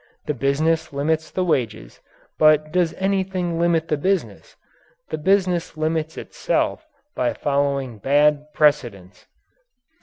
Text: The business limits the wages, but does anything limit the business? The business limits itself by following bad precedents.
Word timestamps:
The 0.25 0.33
business 0.33 0.91
limits 0.91 1.29
the 1.29 1.43
wages, 1.45 1.99
but 2.39 2.71
does 2.71 2.95
anything 2.95 3.59
limit 3.59 3.87
the 3.87 3.97
business? 3.97 4.55
The 5.11 5.19
business 5.19 5.77
limits 5.77 6.17
itself 6.17 6.87
by 7.13 7.33
following 7.33 7.99
bad 7.99 8.51
precedents. 8.51 9.27